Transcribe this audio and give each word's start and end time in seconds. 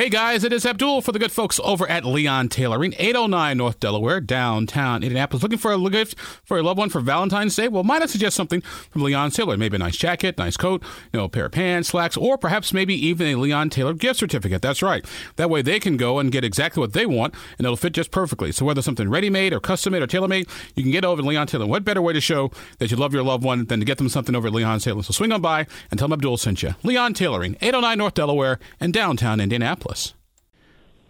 Hey 0.00 0.08
guys, 0.08 0.44
it 0.44 0.52
is 0.54 0.64
Abdul 0.64 1.02
for 1.02 1.12
the 1.12 1.18
good 1.18 1.30
folks 1.30 1.60
over 1.62 1.86
at 1.86 2.06
Leon 2.06 2.48
Tailoring, 2.48 2.94
809 2.96 3.58
North 3.58 3.80
Delaware, 3.80 4.18
downtown 4.18 5.02
Indianapolis. 5.02 5.42
Looking 5.42 5.58
for 5.58 5.74
a 5.74 5.90
gift 5.90 6.18
for 6.18 6.56
a 6.56 6.62
loved 6.62 6.78
one 6.78 6.88
for 6.88 7.02
Valentine's 7.02 7.54
Day? 7.54 7.68
Well, 7.68 7.84
might 7.84 8.00
I 8.00 8.06
suggest 8.06 8.34
something 8.34 8.62
from 8.62 9.02
Leon 9.02 9.32
Taylor? 9.32 9.58
Maybe 9.58 9.76
a 9.76 9.78
nice 9.78 9.98
jacket, 9.98 10.38
nice 10.38 10.56
coat, 10.56 10.82
you 11.12 11.18
know, 11.18 11.24
a 11.24 11.28
pair 11.28 11.44
of 11.44 11.52
pants, 11.52 11.90
slacks, 11.90 12.16
or 12.16 12.38
perhaps 12.38 12.72
maybe 12.72 12.94
even 12.94 13.26
a 13.26 13.34
Leon 13.34 13.68
Taylor 13.68 13.92
gift 13.92 14.20
certificate. 14.20 14.62
That's 14.62 14.80
right. 14.80 15.04
That 15.36 15.50
way 15.50 15.60
they 15.60 15.78
can 15.78 15.98
go 15.98 16.18
and 16.18 16.32
get 16.32 16.44
exactly 16.44 16.80
what 16.80 16.94
they 16.94 17.04
want, 17.04 17.34
and 17.58 17.66
it'll 17.66 17.76
fit 17.76 17.92
just 17.92 18.10
perfectly. 18.10 18.52
So 18.52 18.64
whether 18.64 18.80
something 18.80 19.10
ready-made 19.10 19.52
or 19.52 19.60
custom-made 19.60 20.00
or 20.00 20.06
tailor-made, 20.06 20.48
you 20.76 20.82
can 20.82 20.92
get 20.92 21.04
over 21.04 21.20
to 21.20 21.28
Leon 21.28 21.46
Taylor. 21.48 21.66
What 21.66 21.84
better 21.84 22.00
way 22.00 22.14
to 22.14 22.22
show 22.22 22.50
that 22.78 22.90
you 22.90 22.96
love 22.96 23.12
your 23.12 23.22
loved 23.22 23.44
one 23.44 23.66
than 23.66 23.80
to 23.80 23.84
get 23.84 23.98
them 23.98 24.08
something 24.08 24.34
over 24.34 24.48
at 24.48 24.54
Leon 24.54 24.78
Taylor? 24.78 25.02
So 25.02 25.12
swing 25.12 25.30
on 25.30 25.42
by 25.42 25.66
and 25.90 25.98
tell 25.98 26.08
them 26.08 26.14
Abdul 26.14 26.38
sent 26.38 26.62
you. 26.62 26.74
Leon 26.84 27.12
Tailoring, 27.12 27.58
809 27.60 27.98
North 27.98 28.14
Delaware, 28.14 28.58
and 28.80 28.94
downtown 28.94 29.40
Indianapolis. 29.40 29.89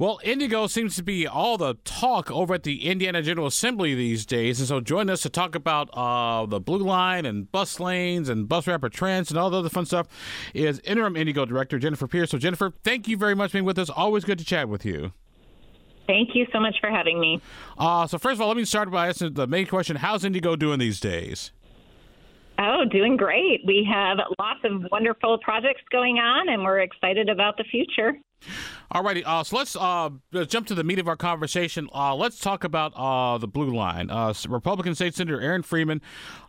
Well, 0.00 0.18
IndyGo 0.24 0.70
seems 0.70 0.96
to 0.96 1.02
be 1.02 1.26
all 1.26 1.58
the 1.58 1.74
talk 1.84 2.30
over 2.30 2.54
at 2.54 2.62
the 2.62 2.86
Indiana 2.88 3.20
General 3.20 3.48
Assembly 3.48 3.94
these 3.94 4.24
days. 4.24 4.58
And 4.58 4.66
so 4.66 4.80
join 4.80 5.10
us 5.10 5.20
to 5.20 5.28
talk 5.28 5.54
about 5.54 5.90
uh, 5.92 6.46
the 6.46 6.58
Blue 6.58 6.78
Line 6.78 7.26
and 7.26 7.52
bus 7.52 7.78
lanes 7.78 8.30
and 8.30 8.48
bus 8.48 8.66
rapid 8.66 8.92
trans 8.92 9.28
and 9.28 9.38
all 9.38 9.50
the 9.50 9.58
other 9.58 9.68
fun 9.68 9.84
stuff 9.84 10.08
is 10.54 10.80
interim 10.84 11.16
IndyGo 11.16 11.46
Director 11.46 11.78
Jennifer 11.78 12.08
Pyrz. 12.08 12.30
So, 12.30 12.38
Jennifer, 12.38 12.72
thank 12.82 13.08
you 13.08 13.18
very 13.18 13.34
much 13.34 13.50
for 13.50 13.56
being 13.56 13.66
with 13.66 13.78
us. 13.78 13.90
Always 13.90 14.24
good 14.24 14.38
to 14.38 14.44
chat 14.44 14.70
with 14.70 14.86
you. 14.86 15.12
Thank 16.06 16.34
you 16.34 16.46
so 16.50 16.60
much 16.60 16.76
for 16.80 16.88
having 16.88 17.20
me. 17.20 17.42
Uh, 17.76 18.06
so, 18.06 18.16
first 18.16 18.36
of 18.36 18.40
all, 18.40 18.48
let 18.48 18.56
me 18.56 18.64
start 18.64 18.90
by 18.90 19.08
asking 19.08 19.34
the 19.34 19.46
main 19.46 19.66
question 19.66 19.96
How's 19.96 20.24
IndyGo 20.24 20.58
doing 20.58 20.78
these 20.78 20.98
days? 20.98 21.52
Oh, 22.62 22.84
doing 22.84 23.16
great. 23.16 23.62
We 23.66 23.88
have 23.90 24.18
lots 24.38 24.60
of 24.64 24.84
wonderful 24.92 25.38
projects 25.38 25.80
going 25.90 26.18
on, 26.18 26.50
and 26.50 26.62
we're 26.62 26.80
excited 26.80 27.30
about 27.30 27.56
the 27.56 27.64
future. 27.64 28.12
All 28.90 29.02
righty, 29.02 29.24
uh, 29.24 29.42
so 29.44 29.56
let's 29.56 29.76
uh, 29.76 30.10
jump 30.46 30.66
to 30.66 30.74
the 30.74 30.84
meat 30.84 30.98
of 30.98 31.08
our 31.08 31.16
conversation. 31.16 31.88
Uh, 31.94 32.14
let's 32.14 32.38
talk 32.38 32.64
about 32.64 32.92
uh, 32.96 33.38
the 33.38 33.48
blue 33.48 33.74
line. 33.74 34.10
Uh, 34.10 34.34
Republican 34.46 34.94
State 34.94 35.14
Senator 35.14 35.40
Aaron 35.40 35.62
Freeman 35.62 36.02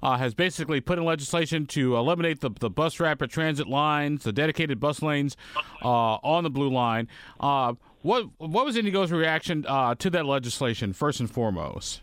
uh, 0.03 0.17
has 0.17 0.33
basically 0.33 0.81
put 0.81 0.97
in 0.97 1.05
legislation 1.05 1.65
to 1.67 1.95
eliminate 1.95 2.41
the, 2.41 2.49
the 2.59 2.69
bus 2.69 2.99
rapid 2.99 3.29
transit 3.29 3.67
lines, 3.67 4.23
the 4.23 4.33
dedicated 4.33 4.81
bus 4.81 5.01
lanes 5.01 5.37
on 5.81 6.43
the 6.43 6.49
blue 6.49 6.69
line. 6.69 7.07
what 7.39 8.25
what 8.37 8.65
was 8.65 8.75
IndyGo's 8.75 9.13
reaction 9.13 9.63
to 9.63 10.09
that 10.09 10.25
legislation, 10.25 10.91
first 10.91 11.21
and 11.21 11.31
foremost? 11.31 12.01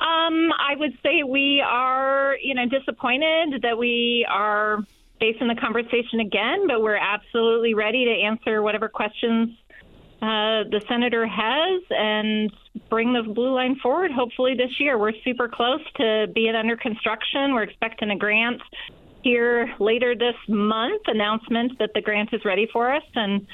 Um, 0.00 0.50
I 0.58 0.76
would 0.76 0.96
say 1.02 1.22
we 1.22 1.62
are, 1.66 2.36
you 2.42 2.54
know, 2.54 2.66
disappointed 2.66 3.62
that 3.62 3.76
we 3.76 4.26
are 4.30 4.78
facing 5.20 5.48
the 5.48 5.54
conversation 5.54 6.20
again, 6.20 6.66
but 6.66 6.80
we're 6.80 6.96
absolutely 6.96 7.74
ready 7.74 8.06
to 8.06 8.10
answer 8.10 8.62
whatever 8.62 8.88
questions 8.88 9.50
uh, 10.22 10.64
the 10.70 10.82
senator 10.88 11.26
has 11.26 11.82
and 11.90 12.50
bring 12.88 13.12
the 13.12 13.22
blue 13.22 13.54
line 13.54 13.76
forward. 13.82 14.10
Hopefully 14.10 14.54
this 14.54 14.80
year, 14.80 14.98
we're 14.98 15.12
super 15.24 15.48
close 15.48 15.80
to 15.96 16.26
being 16.34 16.54
under 16.54 16.76
construction. 16.76 17.52
We're 17.52 17.64
expecting 17.64 18.10
a 18.10 18.16
grant 18.16 18.62
here 19.22 19.74
later 19.78 20.14
this 20.14 20.36
month. 20.48 21.02
Announcement 21.06 21.78
that 21.78 21.90
the 21.94 22.00
grant 22.00 22.30
is 22.32 22.44
ready 22.44 22.68
for 22.72 22.92
us, 22.92 23.02
and 23.14 23.46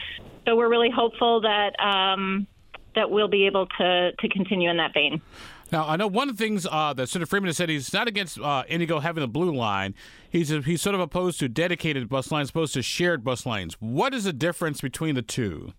so 0.44 0.56
we're 0.56 0.68
really 0.68 0.90
hopeful 0.90 1.40
that 1.40 1.78
um, 1.80 2.46
that 2.94 3.10
we'll 3.10 3.28
be 3.28 3.46
able 3.46 3.66
to 3.78 4.12
to 4.12 4.28
continue 4.28 4.70
in 4.70 4.76
that 4.78 4.92
vein. 4.94 5.20
Now, 5.72 5.86
I 5.88 5.96
know 5.96 6.06
one 6.06 6.28
of 6.28 6.36
the 6.36 6.44
things 6.44 6.66
uh, 6.70 6.92
that 6.94 7.08
Senator 7.08 7.28
Freeman 7.28 7.48
has 7.48 7.56
said 7.56 7.68
he's 7.68 7.92
not 7.92 8.06
against 8.06 8.38
uh, 8.38 8.64
IndyGo 8.70 9.02
having 9.02 9.20
the 9.20 9.28
blue 9.28 9.54
line. 9.54 9.94
He's 10.30 10.48
he's 10.48 10.80
sort 10.80 10.94
of 10.94 11.00
opposed 11.00 11.40
to 11.40 11.48
dedicated 11.48 12.08
bus 12.08 12.30
lines, 12.30 12.50
opposed 12.50 12.74
to 12.74 12.82
shared 12.82 13.24
bus 13.24 13.44
lanes. 13.46 13.74
What 13.80 14.14
is 14.14 14.24
the 14.24 14.32
difference 14.32 14.80
between 14.80 15.14
the 15.16 15.22
two? 15.22 15.72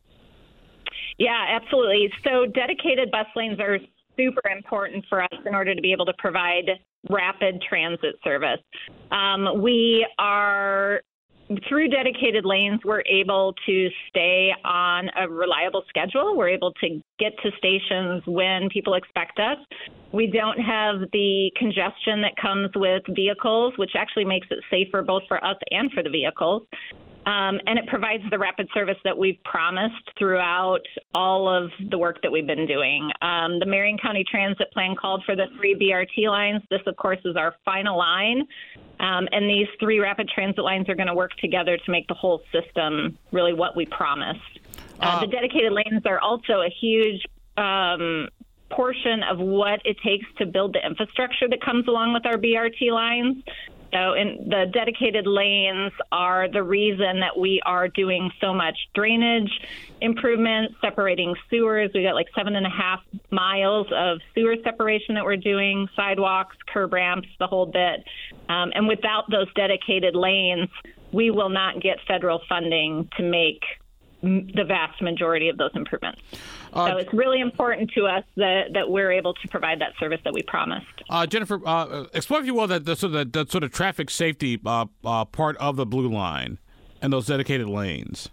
Yeah, 1.18 1.46
absolutely. 1.50 2.12
So, 2.24 2.46
dedicated 2.46 3.12
bus 3.12 3.28
lanes 3.36 3.60
are 3.60 3.80
super 4.18 4.50
important 4.50 5.06
for 5.08 5.22
us 5.22 5.30
in 5.46 5.56
order 5.56 5.74
to 5.74 5.82
be 5.82 5.92
able 5.92 6.06
to 6.06 6.14
provide 6.18 6.70
rapid 7.10 7.62
transit 7.68 8.16
service. 8.24 8.60
Um, 9.12 9.62
we 9.62 10.06
are 10.20 11.02
through 11.68 11.88
dedicated 11.90 12.46
lanes, 12.46 12.82
we're 12.84 13.04
able 13.10 13.54
to 13.66 13.90
stay 14.10 14.52
on 14.66 15.10
a 15.18 15.30
reliable 15.30 15.84
schedule. 15.88 16.36
We're 16.36 16.50
able 16.50 16.74
to 16.74 17.02
get 17.20 17.34
to 17.44 17.52
stations 17.58 18.24
when 18.26 18.70
people 18.70 18.96
expect 18.96 19.40
us. 19.40 19.58
We 20.12 20.28
don't 20.28 20.60
have 20.60 21.10
the 21.14 21.52
congestion 21.58 22.22
that 22.22 22.36
comes 22.42 22.70
with 22.76 23.04
vehicles, 23.16 23.74
which 23.78 23.92
actually 23.96 24.26
makes 24.26 24.48
it 24.52 24.60
safer 24.70 25.02
both 25.02 25.24
for 25.28 25.44
us 25.44 25.58
and 25.72 25.92
for 25.92 26.04
the 26.04 26.10
vehicles. 26.10 26.64
Um, 27.28 27.60
and 27.68 27.78
it 27.78 27.86
provides 27.88 28.24
the 28.32 28.40
rapid 28.40 28.70
service 28.74 28.96
that 29.04 29.18
we've 29.18 29.38
promised 29.44 29.96
throughout 30.18 30.80
all 31.14 31.50
of 31.50 31.72
the 31.90 31.98
work 31.98 32.22
that 32.24 32.32
we've 32.32 32.48
been 32.48 32.66
doing. 32.66 33.12
Um, 33.22 33.60
the 33.60 33.66
Marion 33.66 33.98
County 33.98 34.24
Transit 34.32 34.72
Plan 34.72 34.96
called 34.96 35.24
for 35.26 35.36
the 35.36 35.48
three 35.58 35.76
BRT 35.76 36.30
lines. 36.30 36.62
This, 36.70 36.80
of 36.88 36.96
course, 36.96 37.20
is 37.26 37.36
our 37.36 37.54
final 37.66 37.98
line. 37.98 38.48
Um, 39.02 39.28
and 39.34 39.50
these 39.50 39.68
three 39.78 40.00
rapid 40.00 40.30
transit 40.30 40.64
lines 40.64 40.88
are 40.88 40.96
going 40.96 41.08
to 41.08 41.14
work 41.14 41.36
together 41.42 41.78
to 41.78 41.92
make 41.92 42.08
the 42.08 42.14
whole 42.14 42.42
system 42.54 43.18
really 43.34 43.54
what 43.54 43.76
we 43.76 43.86
promised. 43.86 44.40
Uh, 45.02 45.08
uh, 45.08 45.20
the 45.20 45.28
dedicated 45.28 45.74
lanes 45.74 46.04
are 46.06 46.22
also 46.22 46.62
a 46.62 46.70
huge 46.80 47.26
um, 47.58 48.30
portion 48.70 49.24
of 49.30 49.38
what 49.38 49.82
it 49.84 49.98
takes 50.02 50.26
to 50.38 50.46
build 50.46 50.76
the 50.76 50.86
infrastructure 50.86 51.50
that 51.50 51.60
comes 51.62 51.90
along 51.90 52.14
with 52.14 52.26
our 52.26 52.38
BRT 52.38 52.90
lines. 52.90 53.44
So, 53.94 54.14
the 54.16 54.66
dedicated 54.74 55.26
lanes 55.26 55.94
are 56.12 56.52
the 56.52 56.62
reason 56.62 57.22
that 57.22 57.38
we 57.38 57.62
are 57.66 57.88
doing 57.88 58.30
so 58.42 58.54
much 58.54 58.78
drainage 58.94 59.50
improvements, 60.02 60.76
separating 60.82 61.34
sewers. 61.50 61.90
We 61.94 62.04
got 62.04 62.14
like 62.14 62.28
seven 62.36 62.56
and 62.56 62.66
a 62.66 62.70
half 62.70 63.00
miles 63.32 63.88
of 63.96 64.20
sewer 64.36 64.56
separation 64.64 65.16
that 65.16 65.24
we're 65.24 65.38
doing, 65.38 65.88
sidewalks, 65.96 66.58
curb 66.72 66.94
ramps, 66.94 67.30
the 67.40 67.48
whole 67.48 67.66
bit. 67.66 68.04
Um, 68.50 68.72
and 68.76 68.88
without 68.88 69.30
those 69.32 69.48
dedicated 69.56 70.16
lanes, 70.16 70.70
we 71.12 71.32
will 71.32 71.50
not 71.50 71.82
get 71.82 71.98
federal 72.08 72.42
funding 72.50 73.10
to 73.18 73.24
make 73.24 73.64
the 74.28 74.64
vast 74.68 75.02
majority 75.02 75.50
of 75.50 75.58
those 75.58 75.72
improvements. 75.74 76.22
Uh, 76.74 76.90
so 76.90 76.98
it's 76.98 77.14
really 77.14 77.40
important 77.40 77.90
to 77.96 78.06
us 78.06 78.24
that, 78.36 78.74
that 78.74 78.90
we're 78.90 79.12
able 79.12 79.34
to 79.34 79.48
provide 79.48 79.80
that 79.82 79.94
service 80.00 80.20
that 80.24 80.34
we 80.34 80.44
promised. 80.44 80.86
Uh, 81.10 81.26
Jennifer, 81.26 81.60
uh, 81.66 82.06
explain, 82.14 82.42
if 82.42 82.48
you 82.48 82.54
will, 82.54 82.68
that 82.68 82.86
the, 82.86 82.96
sort 82.96 83.16
of, 83.16 83.32
that 83.32 83.52
sort 83.52 83.64
of 83.64 83.72
traffic 83.72 84.10
safety 84.10 84.60
uh, 84.66 84.86
uh, 85.04 85.26
part 85.26 85.58
of 85.58 85.76
the 85.76 85.86
Blue 85.86 86.10
Line 86.10 86.60
and 87.02 87.14
those 87.14 87.28
dedicated 87.28 87.68
lanes. 87.68 88.30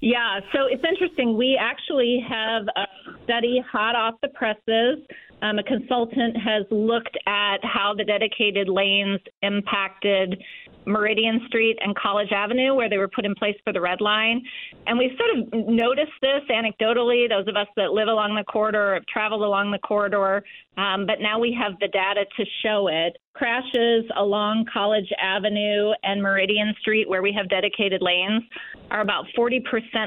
Yeah, 0.00 0.40
so 0.52 0.66
it's 0.70 0.84
interesting. 0.84 1.36
We 1.36 1.58
actually 1.60 2.24
have 2.28 2.62
a 2.76 2.86
study 3.24 3.62
hot 3.70 3.96
off 3.96 4.14
the 4.22 4.28
presses. 4.28 5.04
Um, 5.42 5.58
a 5.58 5.62
consultant 5.62 6.36
has 6.36 6.64
looked 6.70 7.16
at 7.26 7.58
how 7.62 7.94
the 7.96 8.04
dedicated 8.04 8.68
lanes 8.68 9.20
impacted 9.42 10.42
Meridian 10.88 11.40
Street 11.46 11.78
and 11.80 11.94
College 11.94 12.32
Avenue, 12.32 12.74
where 12.74 12.88
they 12.88 12.98
were 12.98 13.08
put 13.08 13.24
in 13.24 13.34
place 13.34 13.56
for 13.62 13.72
the 13.72 13.80
Red 13.80 14.00
Line. 14.00 14.42
And 14.86 14.98
we 14.98 15.16
sort 15.16 15.38
of 15.38 15.68
noticed 15.68 16.12
this 16.22 16.42
anecdotally, 16.50 17.28
those 17.28 17.46
of 17.46 17.56
us 17.56 17.68
that 17.76 17.92
live 17.92 18.08
along 18.08 18.34
the 18.34 18.44
corridor, 18.44 18.94
have 18.94 19.06
traveled 19.06 19.42
along 19.42 19.70
the 19.70 19.78
corridor, 19.78 20.42
um, 20.76 21.06
but 21.06 21.20
now 21.20 21.38
we 21.38 21.56
have 21.60 21.78
the 21.80 21.88
data 21.88 22.24
to 22.36 22.44
show 22.62 22.88
it. 22.88 23.16
Crashes 23.34 24.04
along 24.16 24.64
College 24.72 25.08
Avenue 25.22 25.92
and 26.02 26.22
Meridian 26.22 26.74
Street, 26.80 27.08
where 27.08 27.22
we 27.22 27.32
have 27.36 27.48
dedicated 27.48 28.02
lanes, 28.02 28.42
are 28.90 29.00
about 29.00 29.26
40% 29.36 29.60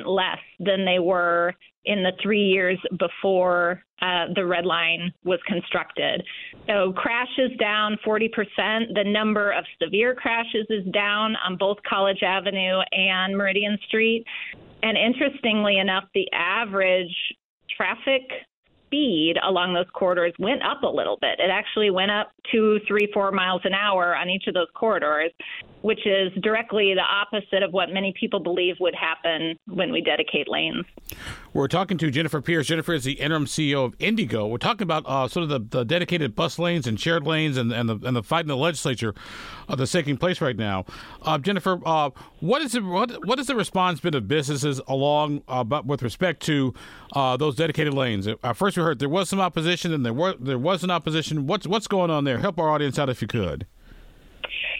less 0.05 0.39
than 0.59 0.83
they 0.83 0.99
were 0.99 1.53
in 1.85 2.03
the 2.03 2.11
three 2.21 2.43
years 2.43 2.77
before 2.99 3.83
uh, 4.01 4.25
the 4.35 4.45
red 4.45 4.65
line 4.65 5.13
was 5.23 5.39
constructed. 5.47 6.23
So 6.67 6.93
crashes 6.93 7.51
down 7.59 7.97
40%. 8.05 8.29
The 8.93 9.03
number 9.05 9.51
of 9.51 9.65
severe 9.81 10.15
crashes 10.15 10.65
is 10.69 10.85
down 10.91 11.35
on 11.45 11.57
both 11.57 11.77
College 11.87 12.23
Avenue 12.23 12.79
and 12.91 13.37
Meridian 13.37 13.77
Street. 13.87 14.25
And 14.83 14.97
interestingly 14.97 15.77
enough, 15.77 16.05
the 16.13 16.27
average 16.33 17.15
traffic 17.75 18.23
speed 18.91 19.35
along 19.47 19.73
those 19.73 19.85
corridors 19.93 20.33
went 20.37 20.61
up 20.63 20.83
a 20.83 20.87
little 20.87 21.17
bit. 21.21 21.39
It 21.39 21.49
actually 21.49 21.89
went 21.89 22.11
up 22.11 22.31
two, 22.51 22.79
three, 22.87 23.09
four 23.13 23.31
miles 23.31 23.61
an 23.63 23.73
hour 23.73 24.15
on 24.15 24.29
each 24.29 24.47
of 24.47 24.53
those 24.53 24.67
corridors, 24.75 25.31
which 25.81 26.05
is 26.05 26.31
directly 26.43 26.93
the 26.93 27.01
opposite 27.01 27.63
of 27.63 27.71
what 27.71 27.89
many 27.89 28.13
people 28.19 28.41
believe 28.41 28.75
would 28.81 28.95
happen 28.95 29.57
when 29.67 29.91
we 29.91 30.01
dedicate 30.01 30.49
lanes. 30.49 30.85
We're 31.53 31.67
talking 31.67 31.97
to 31.97 32.09
Jennifer 32.09 32.39
Pyrz. 32.39 32.67
Jennifer 32.67 32.93
is 32.93 33.03
the 33.03 33.13
interim 33.13 33.45
CEO 33.45 33.83
of 33.83 33.97
IndyGo. 33.97 34.49
We're 34.49 34.57
talking 34.57 34.83
about 34.83 35.03
uh, 35.05 35.27
sort 35.27 35.43
of 35.43 35.49
the, 35.49 35.59
the, 35.59 35.83
dedicated 35.83 36.33
bus 36.33 36.57
lanes 36.57 36.87
and 36.87 36.97
shared 36.97 37.27
lanes 37.27 37.57
and, 37.57 37.73
and 37.73 37.89
the 37.89 37.99
and 38.07 38.15
the 38.15 38.23
fight 38.23 38.45
in 38.45 38.47
the 38.47 38.55
legislature 38.55 39.13
uh, 39.67 39.75
that's 39.75 39.91
taking 39.91 40.15
place 40.15 40.39
right 40.39 40.55
now. 40.55 40.85
Uh, 41.23 41.37
Jennifer, 41.37 41.81
uh, 41.85 42.11
what 42.39 42.61
is 42.61 42.71
the, 42.71 42.81
what 42.81 43.27
what 43.27 43.37
is 43.37 43.47
the 43.47 43.55
response 43.55 43.99
been 43.99 44.15
of 44.15 44.29
businesses 44.29 44.79
along 44.87 45.43
uh, 45.49 45.61
but 45.61 45.85
with 45.85 46.01
respect 46.01 46.41
to 46.43 46.73
uh, 47.13 47.35
those 47.35 47.55
dedicated 47.57 47.93
lanes? 47.93 48.27
At 48.27 48.55
first, 48.55 48.77
we 48.77 48.83
heard 48.83 48.99
there 48.99 49.09
was 49.09 49.27
some 49.27 49.41
opposition, 49.41 49.93
and 49.93 50.05
there 50.05 50.13
were 50.13 50.35
there 50.39 50.57
was 50.57 50.85
an 50.85 50.91
opposition. 50.91 51.47
What's 51.47 51.67
what's 51.67 51.87
going 51.87 52.11
on 52.11 52.23
there? 52.23 52.37
Help 52.37 52.59
our 52.59 52.69
audience 52.69 52.97
out 52.97 53.09
if 53.09 53.21
you 53.21 53.27
could. 53.27 53.67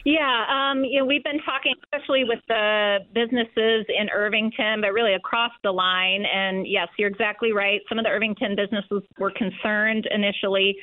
Yeah, 0.04 0.46
um, 0.50 0.84
you 0.84 0.98
know, 0.98 1.04
we've 1.04 1.22
been 1.22 1.40
talking, 1.44 1.74
especially 1.84 2.24
with 2.24 2.40
the 2.48 2.98
businesses 3.14 3.86
in 3.88 4.10
Irvington, 4.12 4.80
but 4.80 4.92
really 4.92 5.14
across 5.14 5.52
the 5.62 5.70
line. 5.70 6.24
And 6.24 6.66
yes, 6.66 6.88
you're 6.98 7.08
exactly 7.08 7.52
right. 7.52 7.80
Some 7.88 7.98
of 7.98 8.04
the 8.04 8.10
Irvington 8.10 8.56
businesses 8.56 9.02
were 9.18 9.30
concerned 9.30 10.08
initially. 10.10 10.76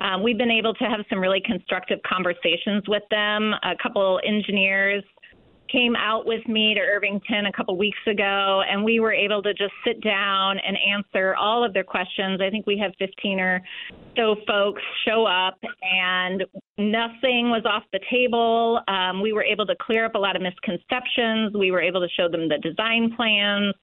Um, 0.00 0.22
we've 0.22 0.36
been 0.36 0.50
able 0.50 0.74
to 0.74 0.84
have 0.84 1.00
some 1.08 1.20
really 1.20 1.40
constructive 1.44 2.00
conversations 2.06 2.84
with 2.86 3.02
them. 3.10 3.54
A 3.62 3.74
couple 3.82 4.20
engineers 4.26 5.02
came 5.70 5.96
out 5.96 6.26
with 6.26 6.46
me 6.48 6.74
to 6.74 6.80
Irvington 6.80 7.46
a 7.46 7.52
couple 7.52 7.76
weeks 7.76 7.98
ago, 8.06 8.62
and 8.68 8.84
we 8.84 9.00
were 9.00 9.12
able 9.12 9.42
to 9.42 9.52
just 9.54 9.72
sit 9.84 10.02
down 10.02 10.58
and 10.58 10.76
answer 10.76 11.34
all 11.36 11.64
of 11.64 11.72
their 11.72 11.84
questions. 11.84 12.40
I 12.40 12.50
think 12.50 12.66
we 12.66 12.78
had 12.78 12.92
15 12.98 13.40
or 13.40 13.62
so 14.16 14.36
folks 14.46 14.82
show 15.06 15.26
up, 15.26 15.58
and 15.82 16.44
nothing 16.78 17.50
was 17.50 17.62
off 17.64 17.82
the 17.92 18.00
table. 18.10 18.80
Um, 18.88 19.20
we 19.20 19.32
were 19.32 19.44
able 19.44 19.66
to 19.66 19.74
clear 19.80 20.04
up 20.04 20.14
a 20.14 20.18
lot 20.18 20.36
of 20.36 20.42
misconceptions. 20.42 21.54
We 21.54 21.70
were 21.70 21.80
able 21.80 22.00
to 22.00 22.08
show 22.16 22.28
them 22.28 22.48
the 22.48 22.58
design 22.58 23.12
plans, 23.16 23.74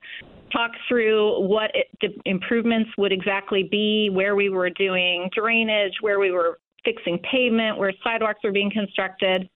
talk 0.52 0.72
through 0.88 1.48
what 1.48 1.72
it, 1.74 1.88
the 2.02 2.10
improvements 2.26 2.90
would 2.98 3.12
exactly 3.12 3.68
be, 3.70 4.10
where 4.12 4.36
we 4.36 4.50
were 4.50 4.70
doing 4.70 5.30
drainage, 5.36 5.94
where 6.02 6.20
we 6.20 6.32
were 6.32 6.60
fixing 6.86 7.20
pavement, 7.32 7.78
where 7.78 7.94
sidewalks 8.04 8.40
were 8.44 8.52
being 8.52 8.72
constructed. 8.72 9.50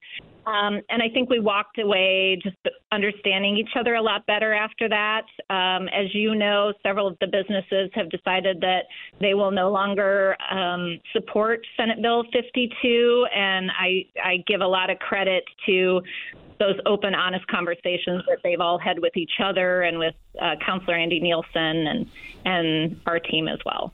Um, 0.48 0.82
and 0.90 1.04
I 1.04 1.10
think 1.14 1.30
we 1.30 1.40
walked 1.40 1.78
away 1.78 2.40
just 2.42 2.56
understanding 2.94 3.58
each 3.58 3.72
other 3.78 3.96
a 3.96 4.02
lot 4.02 4.26
better 4.28 4.54
after 4.54 4.88
that. 4.88 5.26
Um, 5.50 5.90
as 5.90 6.14
you 6.14 6.36
know, 6.36 6.72
several 6.84 7.06
of 7.06 7.18
the 7.20 7.28
businesses 7.28 7.90
have 7.94 8.10
decided 8.10 8.62
that 8.62 8.84
they 9.20 9.34
will 9.34 9.52
no 9.52 9.70
longer 9.70 10.38
um, 10.50 11.00
support 11.12 11.68
Senate 11.76 12.02
Bill 12.02 12.24
52, 12.32 13.28
and 13.36 13.70
I, 13.78 14.06
I 14.24 14.38
give 14.48 14.62
a 14.62 14.68
lot 14.68 14.90
of 14.90 15.00
credit 15.00 15.44
to 15.66 16.02
those 16.60 16.76
open, 16.86 17.14
honest 17.14 17.46
conversations 17.48 18.24
that 18.28 18.40
they've 18.42 18.62
all 18.62 18.80
had 18.80 19.00
with 19.00 19.18
each 19.18 19.34
other 19.44 19.82
and 19.82 20.00
with 20.00 20.16
uh, 20.42 20.56
Councilor 20.66 20.96
Andy 20.96 21.20
Nielsen 21.20 21.88
and 21.88 22.10
and 22.46 23.00
our 23.06 23.20
team 23.20 23.48
as 23.48 23.60
well. 23.66 23.94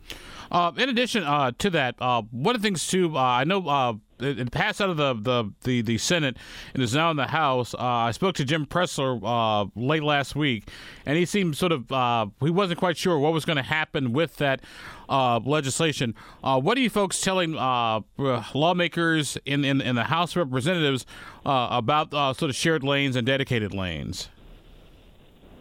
Uh, 0.52 0.72
in 0.78 0.88
addition 0.88 1.24
uh, 1.24 1.52
to 1.58 1.70
that, 1.72 1.96
uh, 2.00 2.22
one 2.32 2.56
of 2.56 2.62
the 2.62 2.66
things 2.66 2.86
too, 2.86 3.18
uh, 3.18 3.22
I 3.22 3.44
know 3.44 3.68
uh, 3.68 3.94
it 4.20 4.52
passed 4.52 4.82
out 4.82 4.90
of 4.90 4.98
the, 4.98 5.14
the, 5.14 5.52
the, 5.64 5.82
the, 5.82 5.98
Senate 5.98 6.38
and 6.74 6.84
is 6.84 6.94
now 6.94 7.12
in 7.12 7.18
the 7.18 7.28
House. 7.28 7.74
Uh, 7.74 7.80
I 7.80 8.12
spoke 8.12 8.36
to 8.36 8.46
Jim 8.46 8.66
Pressel 8.66 9.22
uh, 9.24 9.70
late 9.76 10.04
last 10.04 10.36
week, 10.36 10.70
and 11.06 11.18
he 11.18 11.26
seemed 11.26 11.58
sort 11.58 11.72
of 11.72 11.92
uh, 11.92 12.28
he 12.42 12.50
wasn't 12.50 12.80
quite 12.80 12.98
sure 12.98 13.18
what 13.18 13.34
was 13.34 13.46
going 13.46 13.58
to 13.58 13.64
happen 13.64 14.14
with 14.14 14.38
that 14.38 14.62
uh, 15.10 15.40
legislation. 15.44 16.16
what 16.42 16.78
are 16.78 16.82
you 16.82 16.90
folks 16.90 17.22
telling 17.22 17.54
lawmakers 17.54 19.38
in, 19.46 19.66
in 19.66 19.82
in 19.82 19.96
the 19.96 20.06
House 20.06 20.32
of 20.36 20.38
Representatives 20.38 21.06
about 21.46 22.12
sort 22.12 22.50
of 22.50 22.56
shared 22.56 22.84
lanes 22.84 23.16
and 23.16 23.26
dedicated 23.26 23.74
lanes? 23.74 24.30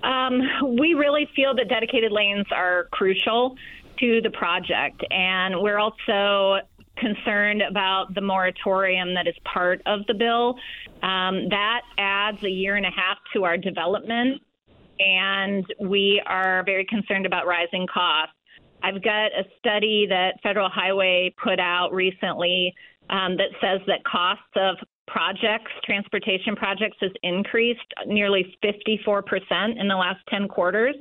Um, 0.03 0.43
we 0.79 0.95
really 0.95 1.29
feel 1.37 1.55
that 1.55 1.69
dedicated 1.69 2.11
lanes 2.11 2.47
are 2.51 2.89
crucial 2.91 3.57
to 3.99 4.21
the 4.21 4.31
project. 4.31 5.05
And 5.11 5.61
we're 5.61 5.79
also 5.79 6.61
concerned 7.03 7.63
about 7.63 8.15
the 8.15 8.21
moratorium 8.21 9.15
that 9.15 9.27
is 9.27 9.35
part 9.45 9.83
of 9.87 10.01
the 10.07 10.15
bill. 10.15 10.55
Um, 11.03 11.49
that 11.51 11.83
adds 11.99 12.43
a 12.45 12.49
year 12.49 12.77
and 12.77 12.87
a 12.87 12.91
half 12.91 13.19
to 13.35 13.45
our 13.45 13.57
development, 13.57 14.41
and 14.99 15.65
we 15.81 16.23
are 16.27 16.63
very 16.65 16.87
concerned 16.87 17.27
about 17.27 17.47
rising 17.47 17.87
costs. 17.93 18.35
I've 18.83 19.03
got 19.03 19.27
a 19.27 19.45
study 19.59 20.07
that 20.09 20.41
Federal 20.43 20.69
Highway 20.69 21.35
put 21.43 21.61
out 21.61 21.93
recently 21.93 22.75
um, 23.11 23.37
that 23.37 23.51
says 23.61 23.81
that 23.87 24.05
costs 24.05 24.45
of 24.57 24.77
projects, 25.07 25.71
transportation 25.85 26.57
projects, 26.57 26.97
has 27.01 27.11
increased 27.23 27.81
nearly 28.07 28.57
54% 28.65 29.81
in 29.81 29.89
the 29.89 29.95
last 29.95 30.21
10 30.31 30.49
quarters. 30.49 30.97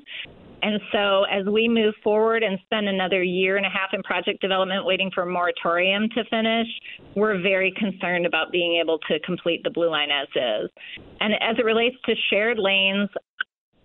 And 0.64 0.80
so, 0.92 1.24
as 1.24 1.46
we 1.46 1.68
move 1.68 1.96
forward 2.04 2.44
and 2.44 2.60
spend 2.66 2.88
another 2.88 3.24
year 3.24 3.58
and 3.58 3.66
a 3.66 3.70
half 3.70 3.90
in 3.94 4.04
project 4.04 4.42
development 4.42 4.86
waiting 4.86 5.10
for 5.14 5.26
moratorium 5.26 6.08
to 6.10 6.24
finish, 6.26 6.68
we're 7.16 7.42
very 7.42 7.74
concerned 7.78 8.26
about 8.26 8.52
being 8.52 8.80
able 8.82 9.00
to 9.10 9.20
complete 9.22 9.64
the 9.64 9.72
blue 9.72 9.90
line 9.90 10.10
as 10.12 10.28
is. 10.36 10.70
And 11.20 11.34
as 11.34 11.58
it 11.58 11.66
relates 11.66 11.96
to 12.06 12.14
shared 12.30 12.60
lanes, 12.60 13.10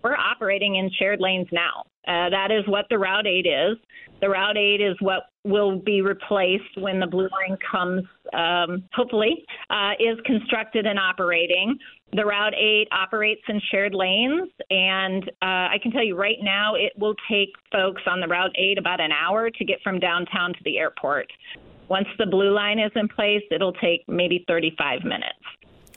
we're 0.03 0.15
operating 0.15 0.75
in 0.75 0.89
shared 0.99 1.19
lanes 1.19 1.47
now. 1.51 1.83
Uh, 2.07 2.29
that 2.29 2.51
is 2.51 2.65
what 2.67 2.85
the 2.89 2.97
Route 2.97 3.27
8 3.27 3.45
is. 3.45 3.77
The 4.21 4.29
Route 4.29 4.57
8 4.57 4.81
is 4.81 4.95
what 4.99 5.23
will 5.43 5.79
be 5.79 6.01
replaced 6.01 6.77
when 6.77 6.99
the 6.99 7.07
blue 7.07 7.29
line 7.29 7.57
comes, 7.69 8.03
um, 8.33 8.83
hopefully, 8.93 9.45
uh, 9.69 9.91
is 9.99 10.17
constructed 10.25 10.85
and 10.85 10.97
operating. 10.97 11.77
The 12.13 12.25
Route 12.25 12.53
8 12.55 12.87
operates 12.91 13.41
in 13.47 13.61
shared 13.69 13.93
lanes, 13.93 14.49
and 14.69 15.23
uh, 15.41 15.67
I 15.71 15.77
can 15.83 15.91
tell 15.91 16.03
you 16.03 16.15
right 16.15 16.37
now 16.41 16.75
it 16.75 16.93
will 16.97 17.15
take 17.29 17.49
folks 17.71 18.01
on 18.07 18.21
the 18.21 18.27
Route 18.27 18.55
8 18.55 18.77
about 18.77 19.01
an 19.01 19.11
hour 19.11 19.49
to 19.49 19.65
get 19.65 19.79
from 19.83 19.99
downtown 19.99 20.53
to 20.53 20.59
the 20.63 20.77
airport. 20.77 21.27
Once 21.89 22.07
the 22.17 22.25
blue 22.25 22.53
line 22.53 22.79
is 22.79 22.91
in 22.95 23.07
place, 23.07 23.43
it'll 23.51 23.73
take 23.73 24.03
maybe 24.07 24.43
35 24.47 25.03
minutes. 25.03 25.39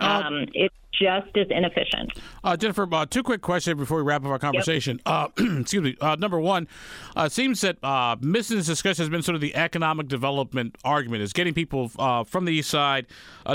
Uh, 0.01 0.23
um, 0.25 0.47
it's 0.55 0.75
just 0.93 1.37
as 1.37 1.47
inefficient. 1.51 2.13
Uh, 2.45 2.57
Jennifer, 2.57 2.87
uh, 2.93 3.07
two 3.07 3.23
quick 3.23 3.41
questions 3.43 3.79
before 3.79 3.99
we 3.99 4.03
wrap 4.03 4.25
up 4.25 4.31
our 4.31 4.39
conversation. 4.39 5.01
Yep. 5.07 5.33
Uh, 5.39 5.59
excuse 5.61 5.83
me. 5.83 5.97
Uh, 6.01 6.17
number 6.17 6.41
one, 6.41 6.69
uh, 7.17 7.23
it 7.23 7.33
seems 7.33 7.61
that 7.63 7.83
uh, 7.83 8.17
missing 8.21 8.57
this 8.57 8.67
discussion 8.67 9.03
has 9.03 9.09
been 9.09 9.23
sort 9.23 9.35
of 9.35 9.41
the 9.41 9.55
economic 9.55 10.09
development 10.09 10.77
argument, 10.85 11.23
is 11.23 11.33
getting 11.33 11.55
people 11.55 11.89
from 11.89 12.45
the 12.45 12.53
east 12.53 12.71
side 12.71 13.07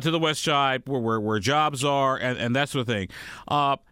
to 0.02 0.12
the 0.12 0.20
west 0.20 0.44
side 0.44 0.84
where, 0.86 1.00
where, 1.00 1.20
where 1.20 1.40
jobs 1.40 1.84
are 1.84 2.18
and, 2.18 2.38
and, 2.38 2.56
that 2.56 2.70
sort 2.70 2.82
of 2.82 2.88
thing. 2.88 3.10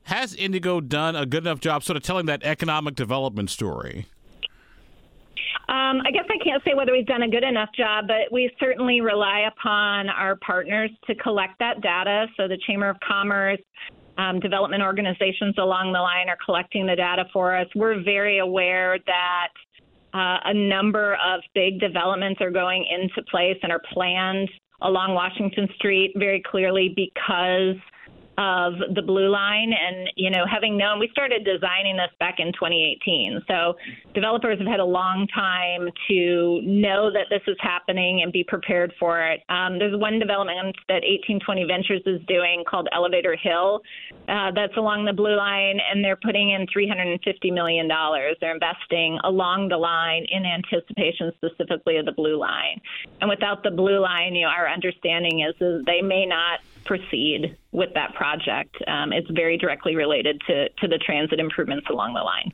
has 0.03 0.35
IndyGo 0.35 0.87
done 0.87 1.15
a 1.15 1.25
good 1.25 1.43
enough 1.43 1.59
job 1.59 1.83
sort 1.83 1.97
of 1.97 2.03
telling 2.03 2.25
that 2.25 2.43
economic 2.43 2.95
development 2.95 3.49
story? 3.49 4.05
Um, 5.73 6.03
I 6.05 6.11
guess 6.11 6.25
I 6.29 6.37
can't 6.43 6.61
say 6.63 6.75
whether 6.75 6.91
we've 6.91 7.07
done 7.07 7.23
a 7.23 7.27
good 7.27 7.43
enough 7.43 7.69
job, 7.75 8.05
but 8.07 8.31
we 8.31 8.47
certainly 8.59 9.01
rely 9.01 9.49
upon 9.51 10.07
our 10.07 10.35
partners 10.35 10.91
to 11.07 11.15
collect 11.15 11.57
that 11.57 11.81
data. 11.81 12.27
So 12.37 12.47
the 12.47 12.59
Chamber 12.67 12.87
of 12.89 12.97
Commerce, 12.99 13.57
um, 14.19 14.39
development 14.39 14.83
organizations 14.83 15.55
along 15.57 15.91
the 15.91 15.99
line 15.99 16.29
are 16.29 16.37
collecting 16.45 16.85
the 16.85 16.95
data 16.95 17.25
for 17.33 17.57
us. 17.57 17.65
We're 17.73 18.03
very 18.03 18.37
aware 18.37 18.99
that 19.07 19.47
uh, 20.13 20.37
a 20.45 20.53
number 20.53 21.15
of 21.15 21.41
big 21.55 21.79
developments 21.79 22.39
are 22.39 22.51
going 22.51 22.85
into 22.87 23.27
place 23.31 23.57
and 23.63 23.71
are 23.71 23.81
planned 23.91 24.49
along 24.83 25.15
Washington 25.15 25.67
Street 25.75 26.13
very 26.15 26.43
clearly 26.45 26.93
because 26.95 27.81
of 28.37 28.73
the 28.95 29.01
blue 29.01 29.29
line. 29.29 29.73
And 29.73 30.09
you 30.15 30.29
know 30.29 30.45
having 30.49 30.77
known 30.77 30.99
we 30.99 31.09
started 31.11 31.45
designing 31.45 31.97
this 31.97 32.11
back 32.19 32.35
in 32.39 32.47
2018 32.53 33.41
so 33.47 33.75
developers 34.13 34.59
have 34.59 34.67
had 34.67 34.79
a 34.79 34.85
long 34.85 35.27
time 35.33 35.89
to 36.09 36.61
know 36.63 37.11
that 37.11 37.27
this 37.29 37.41
is 37.47 37.57
happening 37.59 38.21
and 38.23 38.31
be 38.31 38.43
prepared 38.43 38.93
for 38.99 39.21
it. 39.21 39.41
Um, 39.49 39.79
there's 39.79 39.97
one 39.99 40.19
development 40.19 40.75
that 40.87 41.03
1820 41.03 41.65
ventures 41.65 42.01
is 42.05 42.21
doing 42.27 42.63
called 42.67 42.87
elevator 42.91 43.35
hill. 43.35 43.81
Uh, 44.27 44.51
that's 44.55 44.75
along 44.77 45.05
the 45.05 45.13
blue 45.13 45.35
line 45.35 45.79
and 45.91 46.03
they're 46.03 46.15
putting 46.17 46.51
in 46.51 46.65
350 46.71 47.51
million 47.51 47.87
dollars. 47.87 48.35
They're 48.41 48.53
investing 48.53 49.19
along 49.23 49.69
the 49.69 49.77
line 49.77 50.25
in 50.29 50.45
anticipation 50.45 51.31
specifically 51.35 51.97
of 51.97 52.05
the 52.05 52.13
blue 52.13 52.39
line. 52.39 52.81
And 53.21 53.29
without 53.29 53.63
the 53.63 53.71
blue 53.71 53.99
line 53.99 54.35
you 54.35 54.45
know 54.45 54.51
our 54.51 54.67
understanding 54.67 55.41
is, 55.41 55.55
is 55.61 55.85
they 55.85 56.01
may 56.01 56.25
not 56.25 56.59
proceed 56.85 57.57
with 57.71 57.93
that 57.95 58.13
project. 58.13 58.75
Um, 58.87 59.11
it's 59.11 59.29
very 59.31 59.57
directly 59.57 59.95
related 59.95 60.41
to, 60.47 60.69
to 60.69 60.87
the 60.87 60.97
transit 60.97 61.39
improvements 61.39 61.87
along 61.89 62.13
the 62.13 62.21
line. 62.21 62.51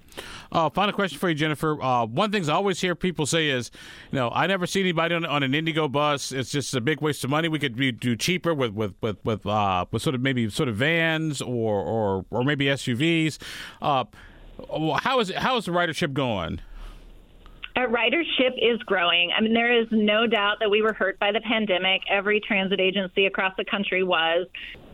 Uh, 0.51 0.69
final 0.69 0.93
question 0.93 1.19
for 1.19 1.29
you, 1.29 1.35
Jennifer. 1.35 1.81
Uh, 1.81 2.05
one 2.05 2.31
thing 2.31 2.47
I 2.49 2.53
always 2.53 2.79
hear 2.79 2.95
people 2.95 3.25
say 3.25 3.49
is, 3.49 3.71
you 4.11 4.17
know, 4.17 4.29
I 4.33 4.47
never 4.47 4.65
see 4.65 4.79
anybody 4.79 5.15
on, 5.15 5.25
on 5.25 5.43
an 5.43 5.51
IndyGo 5.51 5.91
bus. 5.91 6.31
It's 6.31 6.51
just 6.51 6.73
a 6.73 6.81
big 6.81 7.01
waste 7.01 7.23
of 7.23 7.29
money. 7.29 7.47
We 7.47 7.59
could 7.59 7.75
be, 7.75 7.91
do 7.91 8.15
cheaper 8.15 8.53
with 8.53 8.73
with 8.73 8.93
with 9.01 9.17
with, 9.23 9.45
uh, 9.45 9.85
with 9.91 10.01
sort 10.01 10.15
of 10.15 10.21
maybe 10.21 10.49
sort 10.49 10.69
of 10.69 10.75
vans 10.75 11.41
or 11.41 11.81
or, 11.81 12.25
or 12.29 12.43
maybe 12.43 12.65
SUVs. 12.65 13.37
Uh, 13.81 14.05
how 15.01 15.19
is 15.19 15.31
how 15.31 15.57
is 15.57 15.65
the 15.65 15.71
ridership 15.71 16.13
going? 16.13 16.61
Our 17.79 17.87
ridership 17.87 18.57
is 18.57 18.77
growing. 18.83 19.31
I 19.31 19.39
mean, 19.39 19.53
there 19.53 19.71
is 19.71 19.87
no 19.89 20.27
doubt 20.27 20.57
that 20.59 20.69
we 20.69 20.81
were 20.81 20.91
hurt 20.91 21.17
by 21.17 21.31
the 21.31 21.39
pandemic. 21.39 22.01
Every 22.09 22.41
transit 22.41 22.81
agency 22.81 23.25
across 23.25 23.53
the 23.55 23.63
country 23.63 24.03
was. 24.03 24.47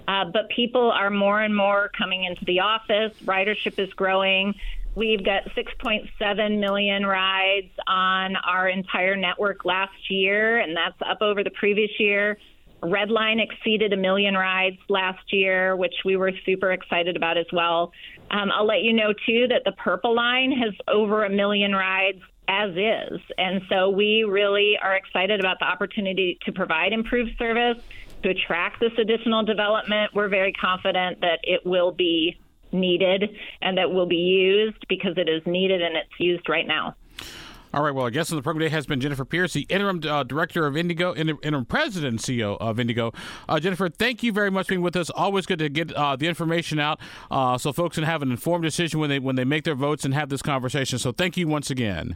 Uh, 0.08 0.26
but 0.32 0.50
people 0.56 0.92
are 0.92 1.10
more 1.10 1.42
and 1.42 1.56
more 1.56 1.90
coming 1.98 2.26
into 2.26 2.46
the 2.46 2.60
office. 2.60 3.12
Ridership 3.24 3.80
is 3.80 3.92
growing. 3.94 4.54
We've 4.94 5.26
got 5.26 5.46
6.7 5.58 6.60
million 6.60 7.08
rides 7.08 7.72
on 7.88 8.36
our 8.36 8.70
entire 8.70 9.16
network 9.16 9.66
last 9.66 10.12
year, 10.12 10.60
and 10.60 10.78
that's 10.78 11.02
up 11.10 11.24
over 11.24 11.44
the 11.44 11.50
previous 11.50 11.90
year. 11.98 12.38
Red 12.84 13.10
Line 13.10 13.40
exceeded 13.40 13.94
a 13.94 13.98
million 13.98 14.36
rides 14.36 14.78
last 14.90 15.34
year, 15.34 15.76
which 15.76 15.96
we 16.06 16.18
were 16.18 16.34
super 16.46 16.72
excited 16.72 17.18
about 17.18 17.40
as 17.40 17.48
well. 17.52 17.92
Um, 18.30 18.52
I'll 18.52 18.68
let 18.68 18.84
you 18.84 18.94
know, 18.94 19.12
too, 19.26 19.48
that 19.48 19.64
the 19.66 19.72
Purple 19.72 20.16
Line 20.16 20.52
has 20.52 20.74
over 20.88 21.26
a 21.26 21.32
million 21.32 21.72
rides 21.72 22.22
as 22.48 22.72
is. 22.72 23.20
And 23.38 23.62
so 23.70 23.90
we 23.90 24.24
really 24.24 24.78
are 24.82 24.96
excited 24.96 25.40
about 25.40 25.60
the 25.60 25.66
opportunity 25.66 26.38
to 26.46 26.52
provide 26.52 26.94
improved 26.94 27.32
service 27.38 27.78
to 28.24 28.30
attract 28.30 28.80
this 28.80 28.92
additional 28.98 29.44
development. 29.44 30.14
We're 30.14 30.30
very 30.30 30.54
confident 30.54 31.22
that 31.22 31.40
it 31.44 31.66
will 31.66 31.92
be 31.92 32.38
needed 32.72 33.36
and 33.62 33.78
that 33.78 33.92
will 33.92 34.08
be 34.08 34.16
used 34.16 34.86
because 34.90 35.18
it 35.18 35.30
is 35.30 35.42
needed 35.46 35.82
and 35.82 35.96
it's 35.96 36.20
used 36.20 36.50
right 36.50 36.68
now. 36.68 36.96
All 37.76 37.84
right. 37.84 37.94
Well, 37.94 38.06
our 38.06 38.10
guest 38.10 38.32
on 38.32 38.38
the 38.38 38.42
program 38.42 38.62
today 38.62 38.74
has 38.74 38.86
been 38.86 39.02
Jennifer 39.02 39.26
Pyrz, 39.26 39.52
the 39.52 39.68
interim 39.68 40.02
uh, 40.08 40.24
director 40.24 40.66
of 40.66 40.76
IndyGo, 40.76 41.18
interim 41.18 41.66
president 41.66 42.10
and 42.14 42.20
CEO 42.20 42.58
of 42.62 42.78
IndyGo. 42.78 43.14
Uh, 43.50 43.60
Jennifer, 43.60 43.90
thank 43.90 44.24
you 44.24 44.32
very 44.32 44.50
much 44.50 44.68
for 44.68 44.72
being 44.72 44.82
with 44.82 44.96
us. 44.96 45.10
Always 45.10 45.46
good 45.46 45.60
to 45.60 45.68
get 45.68 45.92
uh, 45.92 46.16
the 46.16 46.26
information 46.26 46.80
out 46.80 47.02
uh, 47.30 47.58
so 47.58 47.74
folks 47.74 47.96
can 47.96 48.06
have 48.06 48.22
an 48.22 48.32
informed 48.32 48.64
decision 48.64 49.02
when 49.02 49.10
they 49.10 49.20
when 49.20 49.36
they 49.36 49.44
make 49.44 49.66
their 49.66 49.76
votes 49.76 50.06
and 50.06 50.14
have 50.14 50.30
this 50.30 50.42
conversation. 50.42 51.00
So 51.00 51.12
thank 51.12 51.36
you 51.36 51.50
once 51.50 51.70
again. 51.70 52.16